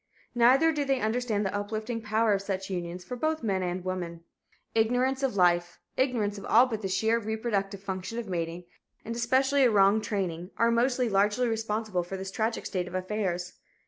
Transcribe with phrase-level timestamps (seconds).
[0.33, 4.23] Neither do they understand the uplifting power of such unions for both men and women.
[4.73, 8.63] Ignorance of life, ignorance of all but the sheer reproductive function of mating,
[9.05, 13.53] and especially a wrong training, are most largely responsible for this tragic state of affairs.